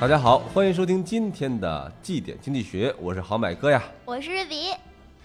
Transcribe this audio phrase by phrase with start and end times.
[0.00, 3.82] 大家好，欢迎收听今天的绩点经济学，我是好买哥呀。
[4.06, 4.70] 我是瑞比。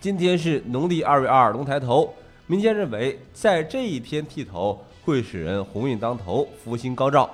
[0.01, 2.13] 今天是农历二月二，龙抬头。
[2.46, 7.33] 民间认为，在这一天剃头会使人鸿运当头，福星高照。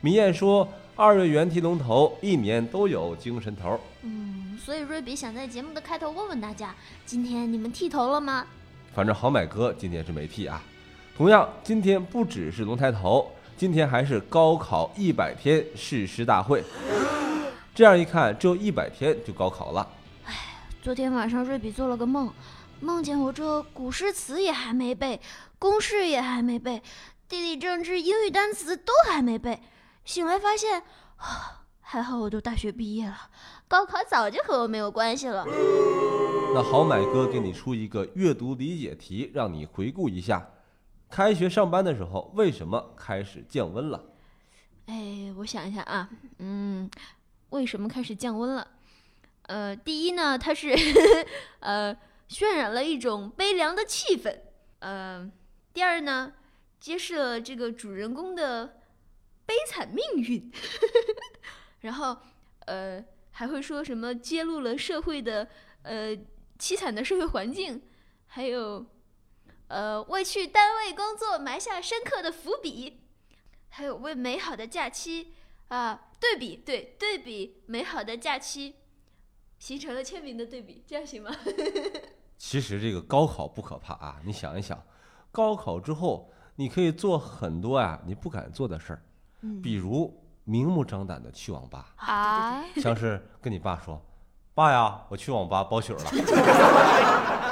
[0.00, 6.72] 民谚说：“二月圆剃龙头，一年都有精神头。”嗯，所以瑞比想在节目的开头问问大家：
[7.04, 8.46] 今天你们剃头了吗？
[8.94, 10.62] 反正好买哥今天是没剃啊。
[11.16, 13.28] 同样，今天不只是龙抬头。
[13.56, 16.62] 今天还是高考一百天誓师大会，
[17.74, 19.88] 这样一看，只有一百天就高考了。
[20.26, 20.34] 哎，
[20.82, 22.30] 昨天晚上瑞比做了个梦，
[22.80, 25.18] 梦见我这古诗词也还没背，
[25.58, 26.82] 公式也还没背，
[27.30, 29.58] 地理政治英语单词都还没背。
[30.04, 30.82] 醒来发现，
[31.16, 33.16] 啊，还好我都大学毕业了，
[33.66, 35.46] 高考早就和我没有关系了。
[36.54, 40.46] 那好买哥给你出一个阅读理解题，让你回顾一下。
[41.10, 44.04] 开学上班的时候，为什么开始降温了？
[44.86, 46.90] 哎，我想一下啊，嗯，
[47.50, 48.68] 为什么开始降温了？
[49.42, 50.74] 呃，第一呢，它是
[51.60, 51.96] 呃
[52.28, 54.36] 渲染了一种悲凉的气氛。
[54.80, 55.30] 呃，
[55.72, 56.32] 第二呢，
[56.80, 58.80] 揭示了这个主人公的
[59.46, 60.52] 悲惨命运。
[61.80, 62.16] 然后
[62.66, 65.48] 呃，还会说什么揭露了社会的
[65.82, 66.16] 呃
[66.58, 67.80] 凄惨的社会环境，
[68.26, 68.84] 还有。
[69.68, 73.00] 呃，为去单位工作埋下深刻的伏笔，
[73.68, 75.34] 还有为美好的假期
[75.68, 78.76] 啊对比，对对比美好的假期，
[79.58, 81.30] 形成了鲜明的对比，这样行吗？
[82.38, 84.80] 其实这个高考不可怕啊，你想一想，
[85.32, 89.02] 高考之后你可以做很多啊你不敢做的事儿，
[89.62, 94.00] 比如明目张胆的去网吧啊， 像是跟你爸说。
[94.56, 96.04] 爸呀，我去网吧包宿了，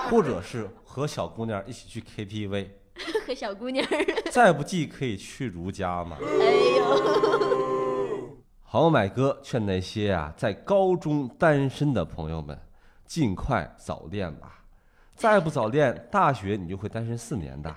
[0.09, 2.69] 或者是和小姑娘一起去 KTV，
[3.29, 3.87] 和小姑娘，
[4.33, 6.17] 再不济可以去如家嘛。
[6.41, 12.59] 哎呦，好买哥劝那些啊在高中单身的朋友们，
[13.05, 14.65] 尽快早恋吧，
[15.15, 17.71] 再不早恋，大学你就会单身四年的。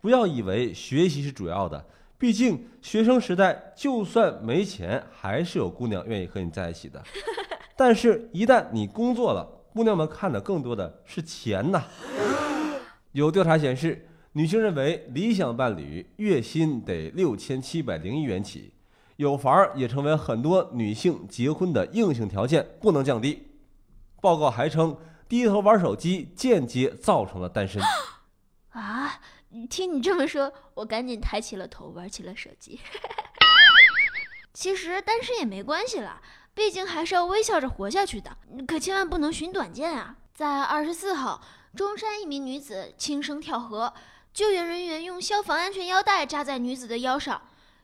[0.00, 1.84] 不要以为学习是主要的，
[2.16, 7.02] 毕竟学生时代就算没钱，还是有姑娘愿意和你在一起的。
[7.76, 11.84] 但是，一旦你工作了，姑娘们看的更多的是钱呐。
[13.12, 18.72] 有调查显示，女性认为理想伴侣月薪得六千七百零一元起，
[19.16, 23.46] 有房儿也成为很多女性结婚的硬性条件，不能降低。
[24.22, 24.96] 报告还称，
[25.28, 27.82] 低头玩手机间接造成了单身。
[28.72, 29.20] 啊，
[29.68, 32.80] 听你这么说，我赶紧抬起了头，玩起了手机。
[34.54, 36.22] 其实单身也没关系了。
[36.56, 38.34] 毕竟还是要微笑着活下去的，
[38.66, 40.16] 可千万不能寻短见啊！
[40.32, 41.38] 在二十四号，
[41.76, 43.92] 中山一名女子轻生跳河，
[44.32, 47.42] 救援人员用消防安全腰带扎在女子的腰上。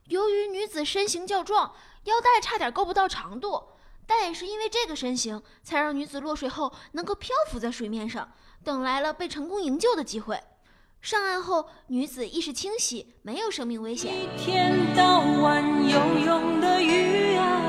[0.08, 1.70] 由于女子身形较壮，
[2.04, 3.62] 腰带差点够不到长度，
[4.06, 8.32] 但也是因为这个身形，才让女子落水后能够漂浮在水面上，
[8.64, 10.40] 等来了被成功营救的机会。
[11.02, 14.14] 上岸后，女子意识清晰，没有生命危险。
[14.14, 17.61] 一天到晚游泳的鱼啊。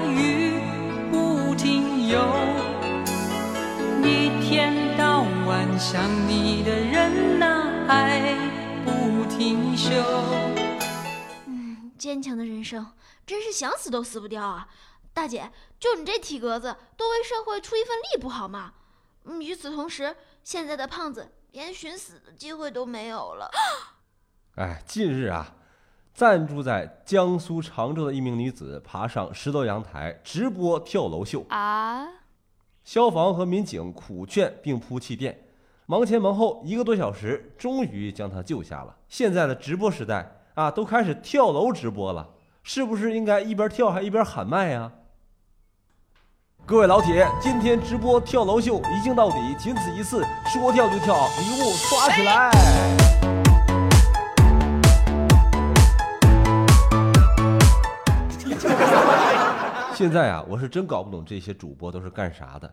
[2.14, 2.20] 有
[4.04, 8.38] 一天到晚想你的人呐，还
[8.86, 9.90] 不停休。
[11.48, 12.86] 嗯，坚强的人生
[13.26, 14.68] 真是想死都死不掉啊！
[15.12, 18.74] 大姐，就你这体格子，多为社会出一份力不好吗？
[19.24, 23.50] 嗯，与此同时，现在的胖子连寻死的机会都没有了。
[24.58, 25.56] 哎，近日啊。
[26.14, 32.08] 暂住在江苏常州的一名女子爬上十楼阳台直播跳楼秀啊！
[32.84, 35.40] 消防和民警苦劝并铺气垫，
[35.88, 38.96] 忙前忙后一个多小时，终于将她救下了。
[39.10, 42.30] 现在的直播时代啊，都开始跳楼直播了，
[42.62, 44.92] 是不是应该一边跳还一边喊麦呀？
[46.64, 52.52] 各位老铁，今天直播跳楼秀一镜到底，仅此一次，说跳就跳，礼物刷起来！
[60.04, 62.70] 现在啊，我是真搞不懂这些主播都是干啥的。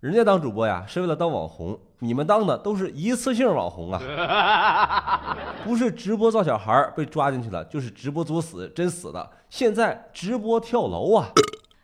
[0.00, 5.36] 人家当主播呀，是为了当网红，你们当的都是一次性网红啊！
[5.62, 9.30] 不是直播造小孩被抓进去了，就是直播作死，真死了。
[9.50, 11.28] 现在直播跳楼啊！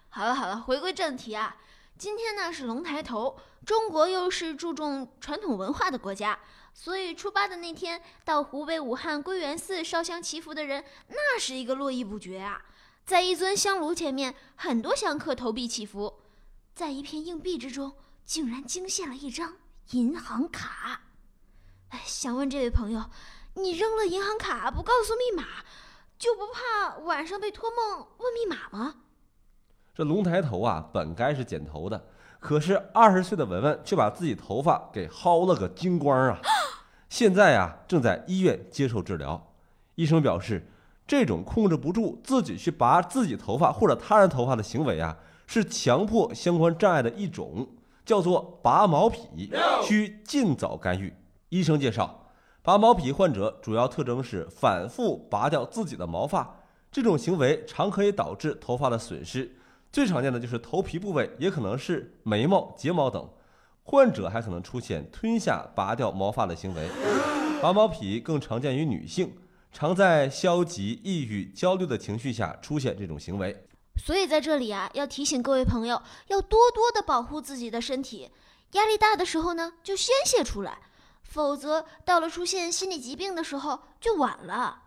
[0.08, 1.56] 好了好了，回归正题啊，
[1.98, 6.38] 今天呢是龙抬头，中国又是注重传统文化的国家，
[6.72, 12.62] 所以初八的那天，到湖北武汉归元寺烧香祈福的人，那是一个络绎不绝啊。
[13.06, 16.14] 在一尊香炉前面，很多香客投币祈福，
[16.74, 17.92] 在一片硬币之中，
[18.24, 19.58] 竟然惊现了一张
[19.92, 21.02] 银行卡。
[21.90, 23.04] 哎，想问这位朋友，
[23.54, 25.44] 你扔了银行卡不告诉密码，
[26.18, 28.96] 就不怕晚上被托梦问密码吗？
[29.94, 32.08] 这龙抬头啊，本该是剪头的，
[32.40, 36.40] 可是二十岁的文文却把自己头发给薅了个精光啊！
[37.08, 39.54] 现在啊，正在医院接受治疗。
[39.94, 40.68] 医生表示，
[41.06, 45.16] 这种控制不住自己去拔自己头发或者他人头发的行为啊，
[45.46, 47.68] 是强迫相关障碍的一种，
[48.04, 49.50] 叫做拔毛癖，
[49.84, 51.14] 需尽早干预。
[51.48, 52.26] 医生介绍，
[52.62, 56.56] 拔毛癖患者主要特征是反复拔掉自己的毛发，
[56.90, 59.56] 这种行为常可以导致头发的损失。
[59.92, 63.28] 最常见的就是头皮部位，也可能是眉毛、睫毛等。
[63.84, 66.88] 患者还可能出现吞下、拔掉毛发的行为。
[67.62, 69.32] 拔毛癖更常见于女性，
[69.78, 73.54] 常在消极、抑郁、焦虑的情绪下出现这种行为。
[74.02, 78.30] 所以在这里啊，要提醒各位朋友，要多多的保护自己的身体。
[78.72, 80.78] 压力大的时候呢，就宣泄出来，
[81.22, 84.84] 否则到了出现心理疾病的时候就晚了。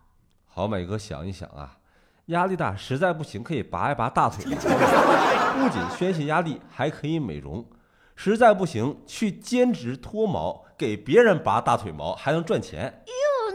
[0.48, 1.78] 好，美哥想一想啊，
[2.26, 7.64] 压力大实在不行，可以拔一拔大腿毛，不仅宣泄压力，还可以美容。
[8.16, 13.04] 实在不行，去兼职脱毛，给别人拔大腿毛，还能赚钱。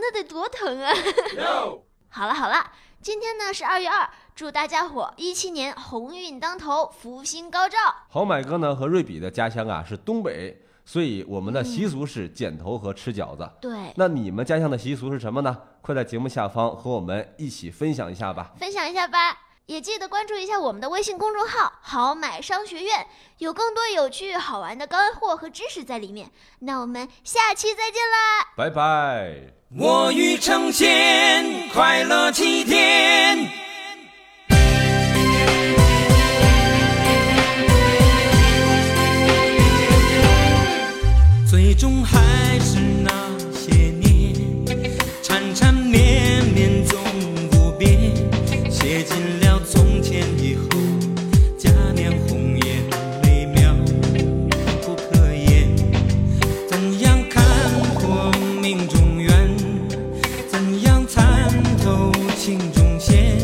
[0.04, 0.92] 哟，那得多疼啊！
[2.10, 7.78] 好了好了，今天呢是二月二，祝大家伙一七年鸿运当头，福星高照。
[8.08, 13.50] 好买哥呢和瑞比的家乡啊是东北，所以我们的习俗是剪头和吃饺子。
[13.60, 15.56] 对，那你们家乡的习俗是什么呢？
[15.80, 18.52] 快在节目下方和我们一起分享一下吧。
[18.58, 19.43] 分享一下吧。
[19.66, 23.06] 也记得关注一下我们的微信公众号“好买商学院”，
[23.38, 26.30] 有更多有趣好玩的干货和知识在里面。
[26.58, 29.54] 那我们下期再见啦，拜拜！
[29.78, 33.48] 我欲成仙快乐七天，
[41.50, 42.20] 最终还
[42.60, 42.83] 是
[62.44, 63.38] 情中线，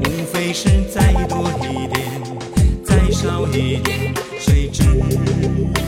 [0.00, 1.96] 无非是再多一点，
[2.84, 4.82] 再少一点，谁知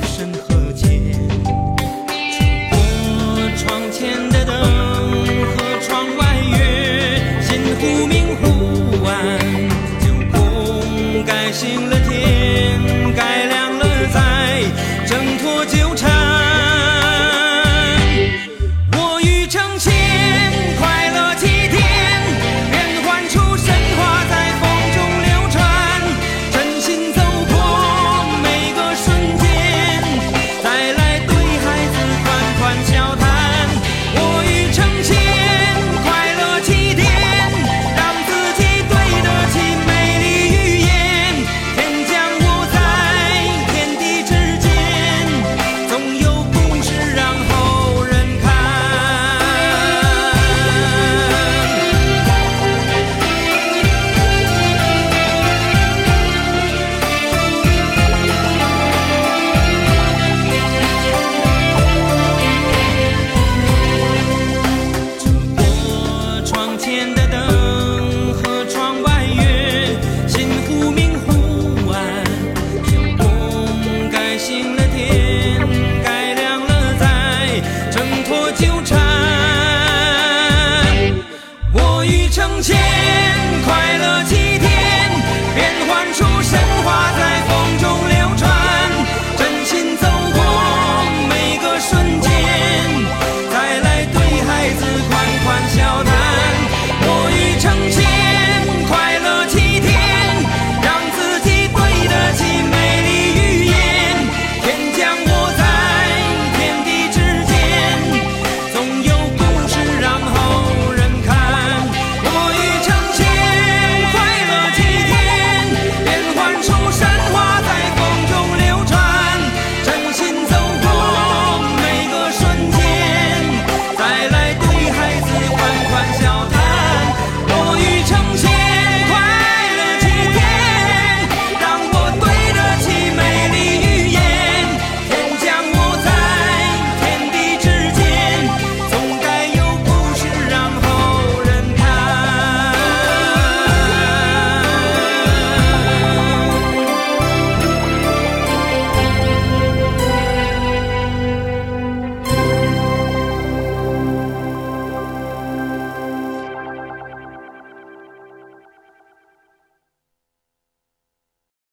[0.06, 0.88] 身何间？
[2.72, 2.74] 我
[3.58, 4.54] 窗前的灯
[5.52, 6.22] 和窗外
[6.56, 9.38] 月，先忽明忽暗，
[10.00, 13.55] 就空盖醒了天，盖亮。